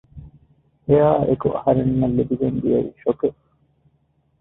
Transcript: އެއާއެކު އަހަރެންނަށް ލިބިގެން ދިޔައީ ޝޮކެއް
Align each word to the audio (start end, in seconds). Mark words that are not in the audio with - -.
އެއާއެކު 0.87 1.47
އަހަރެންނަށް 1.55 2.15
ލިބިގެން 2.17 2.57
ދިޔައީ 2.61 2.89
ޝޮކެއް 3.01 3.39